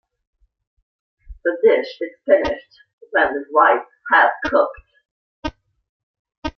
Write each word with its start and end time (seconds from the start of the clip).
The 1.43 1.57
dish 1.63 2.01
is 2.01 2.09
finished 2.25 2.79
when 3.11 3.35
the 3.35 3.45
rice 3.53 3.85
has 4.11 4.31
cooked. 4.45 5.53